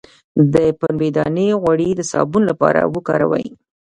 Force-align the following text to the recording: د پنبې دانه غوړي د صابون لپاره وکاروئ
د 0.53 0.55
پنبې 0.79 1.09
دانه 1.17 1.47
غوړي 1.61 1.89
د 1.95 2.01
صابون 2.11 2.43
لپاره 2.51 2.81
وکاروئ 2.93 3.47